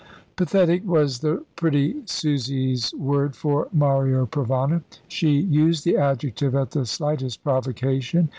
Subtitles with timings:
[0.35, 4.81] "Pathetic" was the pretty Susie's word for Mario Provana.
[5.07, 8.29] She used the adjective at the slightest provocation.